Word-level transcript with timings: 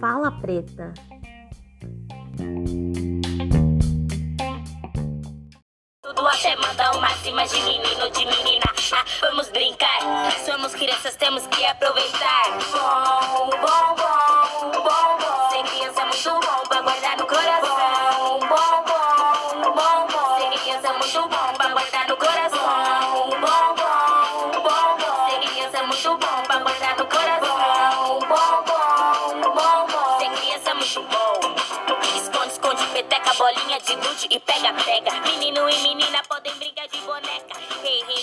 Fala 0.00 0.30
preta. 0.40 0.92
Tudo 6.02 6.26
até 6.26 6.56
mandar 6.56 6.96
uma 6.96 7.08
cima 7.16 7.46
de 7.46 7.62
menino, 7.62 8.10
de 8.10 8.24
menina. 8.24 8.39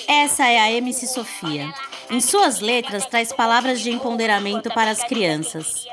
Essa 0.07 0.45
é 0.47 0.59
a 0.59 0.71
MC 0.71 1.07
Sofia. 1.07 1.73
Em 2.09 2.21
suas 2.21 2.59
letras, 2.59 3.05
traz 3.05 3.33
palavras 3.33 3.81
de 3.81 3.91
empoderamento 3.91 4.69
para 4.73 4.91
as 4.91 5.03
crianças. 5.03 5.85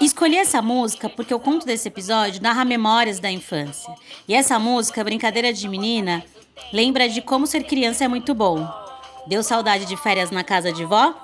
Escolhi 0.00 0.36
essa 0.36 0.62
música 0.62 1.08
porque 1.08 1.34
o 1.34 1.40
conto 1.40 1.66
desse 1.66 1.88
episódio 1.88 2.40
narra 2.40 2.64
memórias 2.64 3.18
da 3.18 3.30
infância. 3.30 3.92
E 4.28 4.34
essa 4.34 4.58
música, 4.58 5.02
Brincadeira 5.02 5.52
de 5.52 5.68
Menina, 5.68 6.24
lembra 6.72 7.08
de 7.08 7.20
como 7.20 7.46
ser 7.46 7.64
criança 7.64 8.04
é 8.04 8.08
muito 8.08 8.34
bom. 8.34 8.66
Deu 9.26 9.42
saudade 9.42 9.84
de 9.86 9.96
férias 9.96 10.30
na 10.30 10.44
casa 10.44 10.72
de 10.72 10.84
vó? 10.84 11.14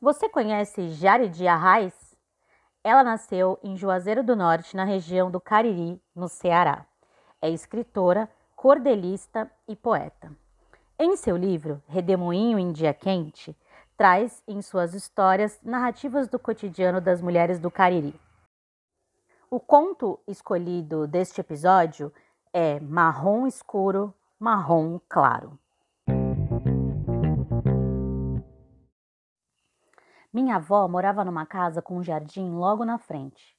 Você 0.00 0.28
conhece 0.28 0.90
Jaridi 0.90 1.46
Arraes? 1.46 2.07
Ela 2.82 3.02
nasceu 3.02 3.58
em 3.62 3.76
Juazeiro 3.76 4.22
do 4.22 4.36
Norte, 4.36 4.76
na 4.76 4.84
região 4.84 5.30
do 5.30 5.40
Cariri, 5.40 6.00
no 6.14 6.28
Ceará. 6.28 6.86
É 7.40 7.50
escritora, 7.50 8.28
cordelista 8.54 9.50
e 9.66 9.76
poeta. 9.76 10.30
Em 10.98 11.16
seu 11.16 11.36
livro 11.36 11.82
Redemoinho 11.86 12.58
em 12.58 12.72
Dia 12.72 12.92
Quente, 12.92 13.56
traz 13.96 14.42
em 14.46 14.62
suas 14.62 14.94
histórias 14.94 15.60
narrativas 15.62 16.28
do 16.28 16.38
cotidiano 16.38 17.00
das 17.00 17.20
mulheres 17.20 17.58
do 17.58 17.70
Cariri. 17.70 18.18
O 19.50 19.58
conto 19.58 20.20
escolhido 20.26 21.06
deste 21.06 21.40
episódio 21.40 22.12
é 22.52 22.78
Marrom 22.80 23.46
Escuro, 23.46 24.14
Marrom 24.38 25.00
Claro. 25.08 25.58
Minha 30.30 30.56
avó 30.56 30.86
morava 30.86 31.24
numa 31.24 31.46
casa 31.46 31.80
com 31.80 31.96
um 31.96 32.02
jardim 32.02 32.50
logo 32.50 32.84
na 32.84 32.98
frente. 32.98 33.56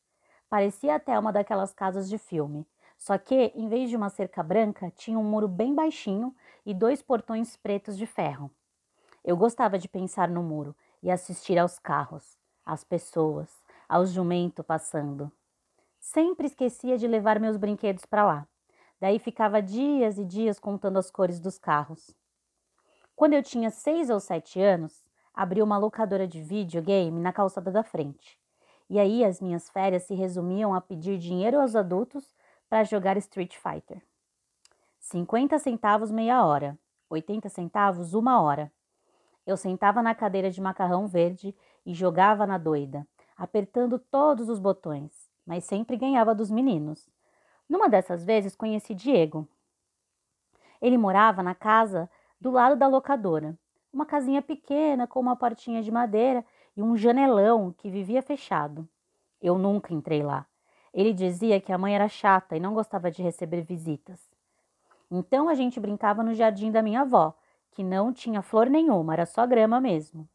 Parecia 0.47 0.95
até 0.95 1.17
uma 1.17 1.33
daquelas 1.33 1.73
casas 1.73 2.07
de 2.07 2.17
filme, 2.19 2.67
só 2.95 3.17
que, 3.17 3.51
em 3.55 3.67
vez 3.67 3.89
de 3.89 3.95
uma 3.95 4.09
cerca 4.09 4.43
branca, 4.43 4.91
tinha 4.95 5.17
um 5.17 5.23
muro 5.23 5.47
bem 5.47 5.73
baixinho 5.73 6.35
e 6.63 6.73
dois 6.73 7.01
portões 7.01 7.57
pretos 7.57 7.97
de 7.97 8.05
ferro. 8.05 8.51
Eu 9.23 9.35
gostava 9.35 9.79
de 9.79 9.87
pensar 9.87 10.29
no 10.29 10.43
muro 10.43 10.75
e 11.01 11.09
assistir 11.09 11.57
aos 11.57 11.79
carros, 11.79 12.37
às 12.63 12.83
pessoas, 12.83 13.49
aos 13.87 14.11
jumento 14.11 14.63
passando. 14.63 15.31
Sempre 15.99 16.45
esquecia 16.45 16.97
de 16.97 17.07
levar 17.07 17.39
meus 17.39 17.57
brinquedos 17.57 18.05
para 18.05 18.25
lá. 18.25 18.47
Daí 18.99 19.17
ficava 19.17 19.61
dias 19.61 20.17
e 20.19 20.25
dias 20.25 20.59
contando 20.59 20.99
as 20.99 21.09
cores 21.09 21.39
dos 21.39 21.57
carros. 21.57 22.15
Quando 23.15 23.33
eu 23.33 23.41
tinha 23.41 23.71
seis 23.71 24.09
ou 24.09 24.19
sete 24.19 24.61
anos, 24.61 25.08
abri 25.39 25.61
uma 25.61 25.77
locadora 25.77 26.27
de 26.27 26.41
videogame 26.41 27.17
na 27.21 27.31
calçada 27.31 27.71
da 27.71 27.81
frente. 27.81 28.37
E 28.89 28.99
aí 28.99 29.23
as 29.23 29.39
minhas 29.39 29.69
férias 29.69 30.03
se 30.03 30.13
resumiam 30.13 30.73
a 30.75 30.81
pedir 30.81 31.17
dinheiro 31.17 31.61
aos 31.61 31.77
adultos 31.77 32.35
para 32.69 32.83
jogar 32.83 33.15
Street 33.15 33.55
Fighter. 33.55 34.01
50 34.99 35.57
centavos 35.57 36.11
meia 36.11 36.45
hora, 36.45 36.77
80 37.09 37.47
centavos 37.47 38.13
uma 38.13 38.41
hora. 38.41 38.69
Eu 39.47 39.55
sentava 39.55 40.03
na 40.03 40.13
cadeira 40.13 40.51
de 40.51 40.59
macarrão 40.59 41.07
verde 41.07 41.55
e 41.85 41.93
jogava 41.93 42.45
na 42.45 42.57
doida, 42.57 43.07
apertando 43.37 43.97
todos 43.97 44.49
os 44.49 44.59
botões, 44.59 45.31
mas 45.45 45.63
sempre 45.63 45.95
ganhava 45.95 46.35
dos 46.35 46.51
meninos. 46.51 47.09
Numa 47.69 47.87
dessas 47.87 48.25
vezes 48.25 48.57
conheci 48.57 48.93
Diego. 48.93 49.47
Ele 50.81 50.97
morava 50.97 51.41
na 51.41 51.55
casa 51.55 52.09
do 52.41 52.51
lado 52.51 52.75
da 52.75 52.87
locadora, 52.87 53.57
uma 53.99 54.05
casinha 54.05 54.41
pequena 54.41 55.05
com 55.05 55.19
uma 55.19 55.35
portinha 55.35 55.83
de 55.83 55.91
madeira 55.91 56.45
e 56.73 56.81
um 56.81 56.95
janelão 56.95 57.75
que 57.77 57.89
vivia 57.89 58.21
fechado. 58.21 58.87
Eu 59.41 59.57
nunca 59.57 59.93
entrei 59.93 60.23
lá. 60.23 60.45
Ele 60.93 61.13
dizia 61.13 61.59
que 61.59 61.73
a 61.73 61.77
mãe 61.77 61.93
era 61.93 62.07
chata 62.07 62.55
e 62.55 62.61
não 62.61 62.73
gostava 62.73 63.11
de 63.11 63.21
receber 63.21 63.61
visitas. 63.61 64.31
Então 65.11 65.49
a 65.49 65.53
gente 65.53 65.81
brincava 65.81 66.23
no 66.23 66.33
jardim 66.33 66.71
da 66.71 66.81
minha 66.81 67.01
avó, 67.01 67.37
que 67.71 67.83
não 67.83 68.13
tinha 68.13 68.41
flor 68.41 68.69
nenhuma, 68.69 69.11
era 69.11 69.25
só 69.25 69.45
grama 69.45 69.81
mesmo. 69.81 70.29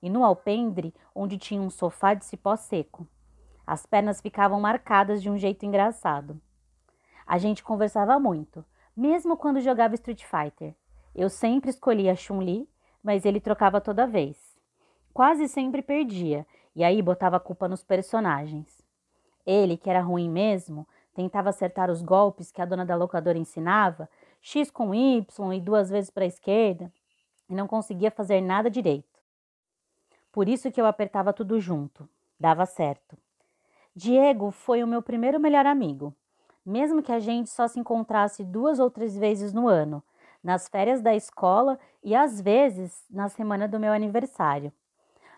E 0.00 0.08
no 0.08 0.24
alpendre, 0.24 0.94
onde 1.14 1.36
tinha 1.36 1.60
um 1.60 1.68
sofá 1.68 2.14
de 2.14 2.24
cipó 2.24 2.56
seco. 2.56 3.06
As 3.66 3.84
pernas 3.84 4.22
ficavam 4.22 4.58
marcadas 4.58 5.20
de 5.20 5.28
um 5.28 5.36
jeito 5.36 5.66
engraçado. 5.66 6.40
A 7.26 7.36
gente 7.36 7.62
conversava 7.62 8.18
muito, 8.18 8.64
mesmo 8.96 9.36
quando 9.36 9.60
jogava 9.60 9.94
Street 9.94 10.24
Fighter. 10.24 10.74
Eu 11.14 11.28
sempre 11.28 11.68
escolhia 11.68 12.16
Chun-Li, 12.16 12.69
mas 13.02 13.24
ele 13.24 13.40
trocava 13.40 13.80
toda 13.80 14.06
vez. 14.06 14.36
Quase 15.12 15.48
sempre 15.48 15.82
perdia, 15.82 16.46
e 16.74 16.84
aí 16.84 17.02
botava 17.02 17.36
a 17.36 17.40
culpa 17.40 17.68
nos 17.68 17.82
personagens. 17.82 18.80
Ele, 19.46 19.76
que 19.76 19.90
era 19.90 20.00
ruim 20.00 20.28
mesmo, 20.28 20.86
tentava 21.14 21.50
acertar 21.50 21.90
os 21.90 22.02
golpes 22.02 22.52
que 22.52 22.62
a 22.62 22.64
dona 22.64 22.84
da 22.84 22.94
locadora 22.96 23.38
ensinava, 23.38 24.08
X 24.40 24.70
com 24.70 24.94
Y 24.94 25.52
e 25.52 25.60
duas 25.60 25.90
vezes 25.90 26.10
para 26.10 26.24
a 26.24 26.28
esquerda, 26.28 26.92
e 27.48 27.54
não 27.54 27.66
conseguia 27.66 28.10
fazer 28.10 28.40
nada 28.40 28.70
direito. 28.70 29.18
Por 30.32 30.48
isso 30.48 30.70
que 30.70 30.80
eu 30.80 30.86
apertava 30.86 31.32
tudo 31.32 31.58
junto. 31.58 32.08
Dava 32.38 32.64
certo. 32.64 33.18
Diego 33.94 34.50
foi 34.50 34.82
o 34.84 34.86
meu 34.86 35.02
primeiro 35.02 35.40
melhor 35.40 35.66
amigo, 35.66 36.14
mesmo 36.64 37.02
que 37.02 37.12
a 37.12 37.18
gente 37.18 37.50
só 37.50 37.66
se 37.66 37.80
encontrasse 37.80 38.44
duas 38.44 38.78
ou 38.78 38.90
três 38.90 39.18
vezes 39.18 39.52
no 39.52 39.66
ano, 39.66 40.02
nas 40.42 40.68
férias 40.68 41.02
da 41.02 41.14
escola 41.14 41.78
e 42.02 42.14
às 42.14 42.40
vezes 42.40 43.04
na 43.10 43.28
semana 43.28 43.68
do 43.68 43.78
meu 43.78 43.92
aniversário. 43.92 44.72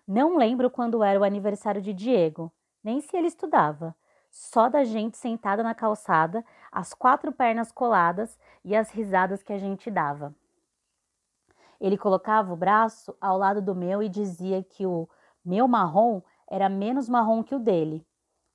Não 0.07 0.37
lembro 0.37 0.71
quando 0.71 1.03
era 1.03 1.19
o 1.19 1.25
aniversário 1.25 1.81
de 1.81 1.93
Diego, 1.93 2.53
nem 2.83 3.01
se 3.01 3.17
ele 3.17 3.29
estudava. 3.29 3.95
Só 4.31 4.69
da 4.69 4.83
gente 4.83 5.17
sentada 5.17 5.63
na 5.63 5.75
calçada, 5.75 6.45
as 6.71 6.95
quatro 6.95 7.33
pernas 7.33 7.71
coladas 7.71 8.39
e 8.65 8.75
as 8.75 8.91
risadas 8.91 9.43
que 9.43 9.53
a 9.53 9.59
gente 9.59 9.91
dava. 9.91 10.35
Ele 11.81 11.99
colocava 11.99 12.53
o 12.53 12.57
braço 12.57 13.15
ao 13.21 13.37
lado 13.37 13.61
do 13.61 13.75
meu 13.75 14.03
e 14.03 14.09
dizia 14.09 14.63
que 14.63 14.87
o 14.87 15.09
meu 15.45 15.67
marrom 15.69 16.23
era 16.49 16.69
menos 16.69 17.09
marrom 17.09 17.43
que 17.43 17.55
o 17.55 17.59
dele. 17.59 18.07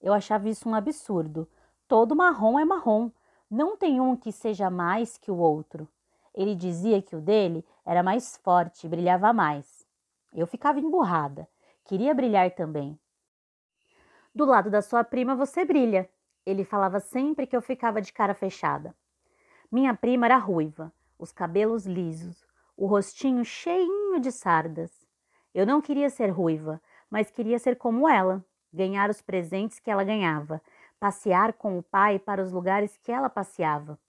Eu 0.02 0.14
achava 0.14 0.48
isso 0.50 0.68
um 0.68 0.74
absurdo. 0.74 1.48
Todo 1.88 2.16
marrom 2.16 2.58
é 2.58 2.66
marrom. 2.66 3.12
Não 3.50 3.78
tem 3.78 4.00
um 4.00 4.16
que 4.16 4.32
seja 4.32 4.70
mais 4.70 5.18
que 5.18 5.32
o 5.32 5.38
outro. 5.38 5.88
Ele 6.38 6.54
dizia 6.54 7.02
que 7.02 7.16
o 7.16 7.20
dele 7.20 7.66
era 7.84 8.04
mais 8.04 8.38
forte 8.38 8.86
e 8.86 8.90
brilhava 8.90 9.34
mais. 9.34 9.84
Eu 10.32 10.46
ficava 10.46 10.80
emburrada. 10.80 11.50
Queria 11.84 12.14
brilhar 12.14 12.52
também. 12.52 12.96
Do 14.36 14.46
lado 14.46 14.70
da 14.70 14.84
sua 14.84 15.04
prima 15.04 15.36
você 15.36 15.66
brilha. 15.66 16.08
Ele 16.46 16.64
falava 16.64 17.00
sempre 17.00 17.48
que 17.48 17.58
eu 17.58 17.62
ficava 17.62 18.00
de 18.00 18.14
cara 18.14 18.36
fechada. 18.36 18.96
Minha 19.72 19.96
prima 19.96 20.28
era 20.28 20.38
ruiva, 20.38 20.94
os 21.18 21.32
cabelos 21.32 21.88
lisos, 21.88 22.46
o 22.78 22.86
rostinho 22.86 23.44
cheinho 23.44 24.20
de 24.20 24.32
sardas. 24.32 25.08
Eu 25.56 25.66
não 25.66 25.82
queria 25.82 26.10
ser 26.12 26.30
ruiva, 26.30 26.80
mas 27.10 27.32
queria 27.32 27.58
ser 27.58 27.78
como 27.78 28.08
ela, 28.08 28.46
ganhar 28.72 29.10
os 29.10 29.24
presentes 29.24 29.80
que 29.80 29.90
ela 29.90 30.04
ganhava, 30.04 30.62
passear 31.00 31.54
com 31.54 31.80
o 31.80 31.84
pai 31.84 32.20
para 32.20 32.44
os 32.44 32.52
lugares 32.52 32.96
que 32.96 33.12
ela 33.12 33.28
passeava 33.28 34.00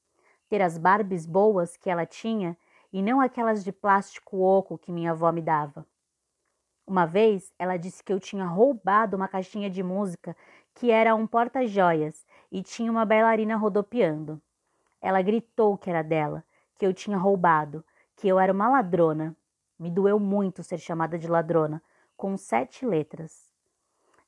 ter 0.48 0.62
as 0.62 0.78
Barbies 0.78 1.26
boas 1.26 1.76
que 1.76 1.90
ela 1.90 2.06
tinha 2.06 2.56
e 2.92 3.02
não 3.02 3.20
aquelas 3.20 3.62
de 3.62 3.72
plástico 3.72 4.38
oco 4.38 4.78
que 4.78 4.92
minha 4.92 5.12
avó 5.12 5.30
me 5.30 5.42
dava. 5.42 5.86
Uma 6.86 7.04
vez 7.04 7.52
ela 7.58 7.76
disse 7.76 8.02
que 8.02 8.12
eu 8.12 8.18
tinha 8.18 8.46
roubado 8.46 9.16
uma 9.16 9.28
caixinha 9.28 9.68
de 9.68 9.82
música 9.82 10.34
que 10.74 10.90
era 10.90 11.14
um 11.14 11.26
porta-joias 11.26 12.26
e 12.50 12.62
tinha 12.62 12.90
uma 12.90 13.04
bailarina 13.04 13.56
rodopiando. 13.56 14.40
Ela 15.00 15.20
gritou 15.20 15.76
que 15.76 15.90
era 15.90 16.02
dela, 16.02 16.44
que 16.78 16.86
eu 16.86 16.94
tinha 16.94 17.18
roubado, 17.18 17.84
que 18.16 18.26
eu 18.26 18.38
era 18.38 18.52
uma 18.52 18.68
ladrona. 18.68 19.36
Me 19.78 19.90
doeu 19.90 20.18
muito 20.18 20.62
ser 20.62 20.78
chamada 20.78 21.18
de 21.18 21.28
ladrona, 21.28 21.82
com 22.16 22.36
sete 22.36 22.86
letras. 22.86 23.50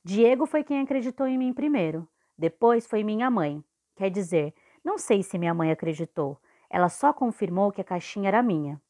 Diego 0.03 0.45
foi 0.45 0.63
quem 0.63 0.81
acreditou 0.81 1.27
em 1.27 1.37
mim 1.37 1.53
primeiro, 1.53 2.07
depois 2.37 2.85
foi 2.85 3.03
minha 3.03 3.29
mãe. 3.29 3.63
Quer 3.95 4.09
dizer, 4.09 4.53
não 4.83 4.97
sei 4.97 5.21
se 5.21 5.37
minha 5.37 5.53
mãe 5.53 5.71
acreditou. 5.71 6.39
Ela 6.69 6.89
só 6.89 7.13
confirmou 7.13 7.71
que 7.71 7.81
a 7.81 7.83
caixinha 7.83 8.29
era 8.29 8.41
minha. 8.41 8.81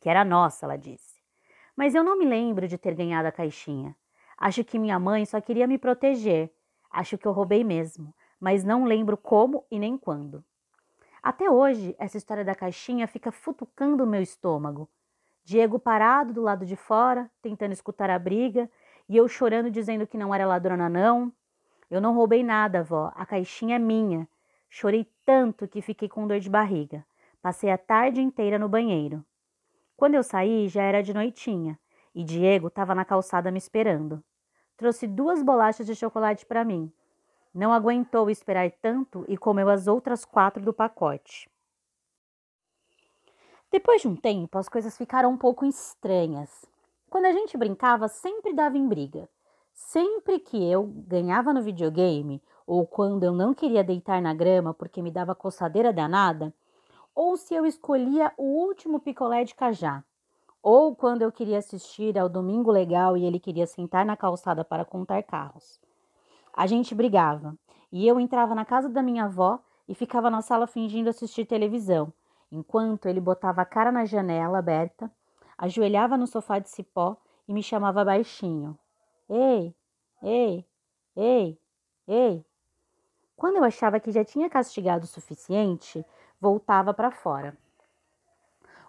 Que 0.00 0.08
era 0.08 0.24
nossa, 0.24 0.66
ela 0.66 0.76
disse. 0.76 1.20
Mas 1.76 1.94
eu 1.94 2.04
não 2.04 2.18
me 2.18 2.24
lembro 2.24 2.68
de 2.68 2.76
ter 2.76 2.94
ganhado 2.94 3.28
a 3.28 3.32
caixinha. 3.32 3.96
Acho 4.36 4.64
que 4.64 4.78
minha 4.78 4.98
mãe 4.98 5.24
só 5.24 5.40
queria 5.40 5.66
me 5.66 5.78
proteger. 5.78 6.50
Acho 6.90 7.16
que 7.16 7.26
eu 7.26 7.32
roubei 7.32 7.62
mesmo, 7.62 8.12
mas 8.40 8.64
não 8.64 8.84
lembro 8.84 9.16
como 9.16 9.64
e 9.70 9.78
nem 9.78 9.96
quando. 9.96 10.44
Até 11.22 11.50
hoje, 11.50 11.94
essa 11.98 12.16
história 12.16 12.44
da 12.44 12.54
caixinha 12.54 13.06
fica 13.06 13.30
futucando 13.30 14.04
o 14.04 14.06
meu 14.06 14.22
estômago. 14.22 14.88
Diego 15.44 15.78
parado 15.78 16.32
do 16.32 16.42
lado 16.42 16.64
de 16.64 16.76
fora, 16.76 17.30
tentando 17.42 17.72
escutar 17.72 18.10
a 18.10 18.18
briga, 18.18 18.70
e 19.08 19.16
eu 19.16 19.28
chorando 19.28 19.70
dizendo 19.70 20.06
que 20.06 20.16
não 20.18 20.34
era 20.34 20.46
ladrona 20.46 20.88
não. 20.88 21.32
Eu 21.90 22.00
não 22.00 22.14
roubei 22.14 22.42
nada, 22.42 22.82
vó, 22.82 23.12
a 23.14 23.26
caixinha 23.26 23.76
é 23.76 23.78
minha. 23.78 24.28
Chorei 24.70 25.06
tanto 25.26 25.66
que 25.66 25.82
fiquei 25.82 26.08
com 26.08 26.28
dor 26.28 26.38
de 26.38 26.48
barriga. 26.48 27.04
Passei 27.42 27.70
a 27.70 27.76
tarde 27.76 28.22
inteira 28.22 28.58
no 28.58 28.68
banheiro. 28.68 29.24
Quando 29.96 30.14
eu 30.14 30.22
saí, 30.22 30.68
já 30.68 30.82
era 30.82 31.02
de 31.02 31.12
noitinha, 31.12 31.78
e 32.14 32.22
Diego 32.22 32.68
estava 32.68 32.94
na 32.94 33.04
calçada 33.04 33.50
me 33.50 33.58
esperando. 33.58 34.22
Trouxe 34.76 35.06
duas 35.06 35.42
bolachas 35.42 35.86
de 35.86 35.94
chocolate 35.94 36.46
para 36.46 36.64
mim. 36.64 36.90
Não 37.52 37.72
aguentou 37.72 38.30
esperar 38.30 38.70
tanto 38.70 39.24
e 39.28 39.36
comeu 39.36 39.68
as 39.68 39.88
outras 39.88 40.24
quatro 40.24 40.64
do 40.64 40.72
pacote. 40.72 41.50
Depois 43.70 44.02
de 44.02 44.08
um 44.08 44.16
tempo, 44.16 44.56
as 44.56 44.68
coisas 44.68 44.96
ficaram 44.96 45.30
um 45.30 45.36
pouco 45.36 45.66
estranhas. 45.66 46.64
Quando 47.08 47.26
a 47.26 47.32
gente 47.32 47.56
brincava, 47.56 48.06
sempre 48.06 48.52
dava 48.52 48.78
em 48.78 48.86
briga. 48.86 49.28
Sempre 49.72 50.38
que 50.38 50.62
eu 50.70 50.84
ganhava 50.86 51.52
no 51.52 51.62
videogame, 51.62 52.40
ou 52.66 52.86
quando 52.86 53.24
eu 53.24 53.32
não 53.32 53.54
queria 53.54 53.84
deitar 53.84 54.20
na 54.20 54.34
grama 54.34 54.72
porque 54.72 55.02
me 55.02 55.10
dava 55.10 55.34
coçadeira 55.34 55.92
danada, 55.92 56.54
ou 57.14 57.36
se 57.36 57.54
eu 57.54 57.66
escolhia 57.66 58.32
o 58.36 58.44
último 58.44 59.00
picolé 59.00 59.44
de 59.44 59.54
cajá, 59.54 60.04
ou 60.62 60.94
quando 60.94 61.22
eu 61.22 61.32
queria 61.32 61.58
assistir 61.58 62.18
ao 62.18 62.28
Domingo 62.28 62.70
Legal 62.70 63.16
e 63.16 63.24
ele 63.24 63.40
queria 63.40 63.66
sentar 63.66 64.04
na 64.04 64.16
calçada 64.16 64.64
para 64.64 64.84
contar 64.84 65.22
carros. 65.22 65.80
A 66.54 66.66
gente 66.66 66.94
brigava 66.94 67.56
e 67.90 68.06
eu 68.06 68.20
entrava 68.20 68.54
na 68.54 68.64
casa 68.64 68.88
da 68.88 69.02
minha 69.02 69.24
avó 69.24 69.58
e 69.88 69.94
ficava 69.94 70.30
na 70.30 70.42
sala 70.42 70.66
fingindo 70.66 71.10
assistir 71.10 71.46
televisão, 71.46 72.12
enquanto 72.52 73.06
ele 73.06 73.20
botava 73.20 73.62
a 73.62 73.64
cara 73.64 73.90
na 73.90 74.04
janela 74.04 74.58
aberta, 74.58 75.10
ajoelhava 75.56 76.16
no 76.16 76.26
sofá 76.26 76.58
de 76.58 76.68
cipó 76.68 77.16
e 77.48 77.52
me 77.52 77.62
chamava 77.62 78.04
baixinho. 78.04 78.78
Ei, 79.28 79.74
ei, 80.22 80.66
ei, 81.16 81.58
ei. 82.06 82.44
Quando 83.40 83.56
eu 83.56 83.64
achava 83.64 83.98
que 83.98 84.12
já 84.12 84.22
tinha 84.22 84.50
castigado 84.50 85.04
o 85.04 85.08
suficiente, 85.08 86.04
voltava 86.38 86.92
para 86.92 87.10
fora. 87.10 87.56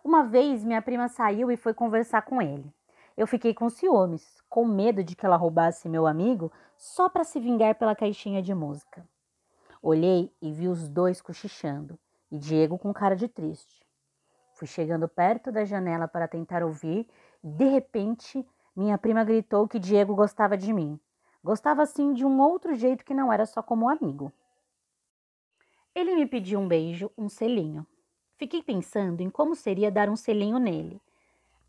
Uma 0.04 0.26
vez 0.26 0.62
minha 0.62 0.82
prima 0.82 1.08
saiu 1.08 1.50
e 1.50 1.56
foi 1.56 1.74
conversar 1.74 2.24
com 2.24 2.42
ele. 2.42 2.70
Eu 3.16 3.26
fiquei 3.26 3.54
com 3.54 3.70
ciúmes, 3.70 4.44
com 4.50 4.66
medo 4.66 5.06
de 5.06 5.16
que 5.16 5.26
ela 5.26 5.38
roubasse 5.38 5.88
meu 5.88 6.06
amigo 6.06 6.52
só 6.76 7.08
para 7.08 7.24
se 7.24 7.40
vingar 7.40 7.76
pela 7.76 7.96
caixinha 7.96 8.42
de 8.42 8.54
música. 8.54 9.08
Olhei 9.82 10.30
e 10.42 10.52
vi 10.52 10.68
os 10.68 10.90
dois 10.90 11.22
cochichando 11.22 11.98
e 12.30 12.38
Diego 12.38 12.78
com 12.78 12.94
cara 12.94 13.16
de 13.16 13.30
triste. 13.30 13.86
Fui 14.56 14.68
chegando 14.68 15.08
perto 15.08 15.50
da 15.50 15.64
janela 15.64 16.10
para 16.10 16.28
tentar 16.28 16.62
ouvir 16.62 17.08
e, 17.42 17.48
de 17.48 17.70
repente, 17.70 18.46
minha 18.76 18.98
prima 18.98 19.24
gritou 19.24 19.66
que 19.66 19.80
Diego 19.80 20.14
gostava 20.14 20.58
de 20.58 20.74
mim. 20.74 21.00
Gostava 21.42 21.84
assim 21.84 22.12
de 22.12 22.26
um 22.26 22.42
outro 22.42 22.76
jeito 22.76 23.06
que 23.06 23.14
não 23.14 23.32
era 23.32 23.46
só 23.46 23.64
como 23.64 23.90
amigo. 23.90 24.30
Ele 25.94 26.16
me 26.16 26.26
pediu 26.26 26.60
um 26.60 26.68
beijo, 26.68 27.12
um 27.18 27.28
selinho. 27.28 27.86
Fiquei 28.38 28.64
pensando 28.64 29.20
em 29.20 29.30
como 29.30 29.56
seria 29.56 29.92
dar 29.92 30.10
um 30.10 30.16
selinho 30.16 30.58
nele. 30.58 31.02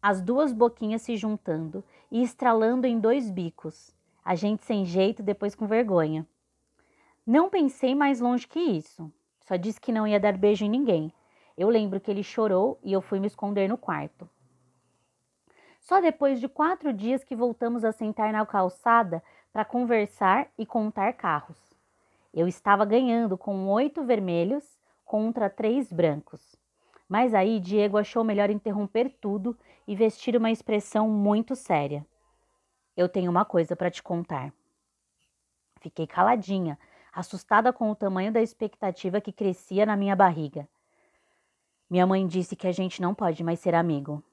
As 0.00 0.20
duas 0.20 0.52
boquinhas 0.52 1.02
se 1.02 1.16
juntando 1.16 1.84
e 2.08 2.22
estralando 2.22 2.86
em 2.86 3.00
dois 3.00 3.28
bicos. 3.28 3.92
A 4.24 4.36
gente 4.36 4.64
sem 4.64 4.84
jeito, 4.84 5.24
depois 5.24 5.56
com 5.56 5.66
vergonha. 5.66 6.24
Não 7.26 7.50
pensei 7.50 7.96
mais 7.96 8.20
longe 8.20 8.46
que 8.46 8.60
isso. 8.60 9.12
Só 9.40 9.56
disse 9.56 9.80
que 9.80 9.90
não 9.90 10.06
ia 10.06 10.20
dar 10.20 10.38
beijo 10.38 10.64
em 10.64 10.70
ninguém. 10.70 11.12
Eu 11.58 11.68
lembro 11.68 12.00
que 12.00 12.10
ele 12.10 12.22
chorou 12.22 12.78
e 12.82 12.92
eu 12.92 13.02
fui 13.02 13.18
me 13.18 13.26
esconder 13.26 13.68
no 13.68 13.76
quarto. 13.76 14.30
Só 15.80 16.00
depois 16.00 16.40
de 16.40 16.48
quatro 16.48 16.92
dias 16.92 17.24
que 17.24 17.34
voltamos 17.34 17.84
a 17.84 17.90
sentar 17.90 18.32
na 18.32 18.46
calçada 18.46 19.20
para 19.52 19.64
conversar 19.64 20.48
e 20.56 20.64
contar 20.64 21.12
carros. 21.14 21.71
Eu 22.34 22.48
estava 22.48 22.86
ganhando 22.86 23.36
com 23.36 23.68
oito 23.68 24.02
vermelhos 24.04 24.78
contra 25.04 25.50
três 25.50 25.92
brancos. 25.92 26.56
Mas 27.06 27.34
aí 27.34 27.60
Diego 27.60 27.98
achou 27.98 28.24
melhor 28.24 28.48
interromper 28.48 29.10
tudo 29.20 29.54
e 29.86 29.94
vestir 29.94 30.34
uma 30.34 30.50
expressão 30.50 31.10
muito 31.10 31.54
séria. 31.54 32.06
Eu 32.96 33.06
tenho 33.06 33.30
uma 33.30 33.44
coisa 33.44 33.76
para 33.76 33.90
te 33.90 34.02
contar. 34.02 34.50
Fiquei 35.82 36.06
caladinha, 36.06 36.78
assustada 37.12 37.70
com 37.70 37.90
o 37.90 37.94
tamanho 37.94 38.32
da 38.32 38.40
expectativa 38.40 39.20
que 39.20 39.32
crescia 39.32 39.84
na 39.84 39.94
minha 39.94 40.16
barriga. 40.16 40.66
Minha 41.90 42.06
mãe 42.06 42.26
disse 42.26 42.56
que 42.56 42.66
a 42.66 42.72
gente 42.72 43.02
não 43.02 43.14
pode 43.14 43.44
mais 43.44 43.60
ser 43.60 43.74
amigo. 43.74 44.24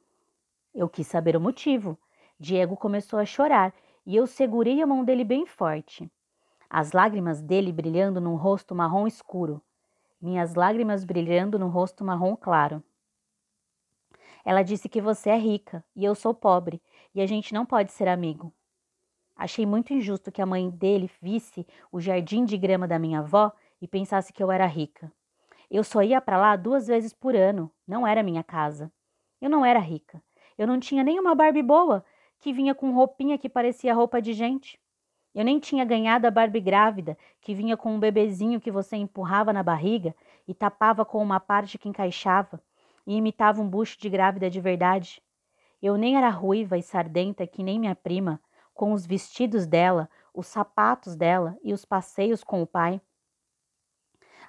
Eu 0.74 0.88
quis 0.88 1.06
saber 1.06 1.36
o 1.36 1.42
motivo. 1.42 2.00
Diego 2.40 2.78
começou 2.78 3.20
a 3.20 3.26
chorar 3.26 3.74
e 4.06 4.16
eu 4.16 4.26
segurei 4.26 4.82
a 4.82 4.88
mão 4.88 5.04
dele 5.04 5.26
bem 5.26 5.46
forte 5.46 6.10
as 6.70 6.92
lágrimas 6.92 7.42
dele 7.42 7.72
brilhando 7.72 8.22
num 8.22 8.36
rosto 8.36 8.76
marrom 8.76 9.08
escuro, 9.08 9.62
minhas 10.22 10.54
lágrimas 10.54 11.04
brilhando 11.04 11.58
no 11.58 11.68
rosto 11.68 12.04
marrom 12.04 12.36
claro. 12.36 12.84
Ela 14.46 14.62
disse 14.62 14.88
que 14.88 15.02
você 15.02 15.32
é 15.32 15.38
rica 15.38 15.84
e 15.96 16.06
eu 16.06 16.14
sou 16.14 16.34
pobre 16.34 16.82
e 17.14 17.22
a 17.22 17.26
gente 17.26 17.54
não 17.54 17.66
pode 17.66 17.92
ser 17.92 18.08
amigo. 18.08 18.54
Achei 19.36 19.66
muito 19.66 19.94
injusto 19.94 20.32
que 20.32 20.42
a 20.42 20.46
mãe 20.46 20.70
dele 20.70 21.10
visse 21.22 21.66
o 21.92 22.00
jardim 22.00 22.46
de 22.46 22.58
grama 22.58 22.88
da 22.88 23.00
minha 23.00 23.20
avó 23.20 23.52
e 23.82 23.88
pensasse 23.88 24.34
que 24.34 24.44
eu 24.44 24.52
era 24.52 24.66
rica. 24.66 25.12
Eu 25.72 25.84
só 25.84 26.04
ia 26.04 26.20
para 26.20 26.38
lá 26.38 26.56
duas 26.56 26.88
vezes 26.88 27.14
por 27.14 27.36
ano, 27.36 27.72
não 27.88 28.06
era 28.06 28.22
minha 28.22 28.44
casa. 28.44 28.92
Eu 29.40 29.50
não 29.50 29.66
era 29.66 29.80
rica. 29.80 30.22
Eu 30.58 30.68
não 30.68 30.80
tinha 30.80 31.04
nenhuma 31.04 31.34
Barbie 31.34 31.64
boa 31.64 32.04
que 32.40 32.52
vinha 32.52 32.76
com 32.76 32.92
roupinha 32.92 33.38
que 33.38 33.48
parecia 33.48 33.94
roupa 33.94 34.22
de 34.22 34.34
gente. 34.34 34.80
Eu 35.34 35.46
nem 35.46 35.60
tinha 35.60 35.86
ganhado 35.86 36.26
a 36.26 36.32
Barbie 36.32 36.60
grávida, 36.60 37.18
que 37.40 37.54
vinha 37.54 37.78
com 37.78 37.94
um 37.94 38.00
bebezinho 38.00 38.60
que 38.60 38.72
você 38.72 38.96
empurrava 38.96 39.54
na 39.54 39.62
barriga 39.62 40.16
e 40.48 40.54
tapava 40.54 41.06
com 41.06 41.22
uma 41.22 41.40
parte 41.40 41.78
que 41.78 41.88
encaixava 41.88 42.62
e 43.06 43.16
imitava 43.16 43.62
um 43.62 43.70
bucho 43.70 44.00
de 44.00 44.10
grávida 44.10 44.50
de 44.50 44.60
verdade. 44.60 45.22
Eu 45.82 45.98
nem 45.98 46.18
era 46.18 46.30
ruiva 46.30 46.78
e 46.78 46.84
sardenta 46.84 47.48
que 47.48 47.64
nem 47.64 47.80
minha 47.80 47.96
prima, 47.96 48.42
com 48.74 48.92
os 48.92 49.06
vestidos 49.06 49.68
dela, 49.68 50.10
os 50.34 50.48
sapatos 50.48 51.16
dela 51.16 51.58
e 51.64 51.74
os 51.74 51.86
passeios 51.86 52.44
com 52.44 52.62
o 52.62 52.68
pai. 52.68 53.00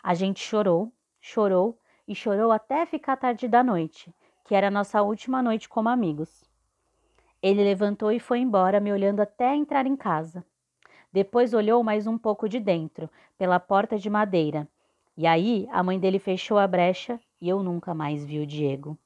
A 0.03 0.15
gente 0.15 0.41
chorou, 0.41 0.93
chorou 1.21 1.79
e 2.09 2.15
chorou 2.15 2.51
até 2.51 2.87
ficar 2.87 3.17
tarde 3.17 3.47
da 3.47 3.63
noite, 3.63 4.15
que 4.45 4.55
era 4.55 4.69
a 4.69 4.71
nossa 4.71 5.03
última 5.03 5.43
noite 5.43 5.69
como 5.69 5.89
amigos. 5.89 6.45
Ele 7.43 7.63
levantou 7.63 8.11
e 8.11 8.19
foi 8.19 8.39
embora, 8.41 8.81
me 8.81 8.93
olhando 8.93 9.21
até 9.21 9.55
entrar 9.55 9.87
em 9.87 9.97
casa. 9.97 10.45
Depois 11.13 11.53
olhou 11.53 11.83
mais 11.83 12.07
um 12.07 12.17
pouco 12.17 12.49
de 12.49 12.61
dentro, 12.61 13.11
pela 13.37 13.59
porta 13.59 13.99
de 13.99 14.09
madeira. 14.09 14.69
E 15.17 15.27
aí 15.27 15.69
a 15.73 15.83
mãe 15.83 15.99
dele 15.99 16.19
fechou 16.19 16.57
a 16.57 16.67
brecha 16.67 17.19
e 17.41 17.49
eu 17.49 17.63
nunca 17.63 17.93
mais 17.93 18.25
vi 18.25 18.39
o 18.39 18.47
Diego. 18.47 18.97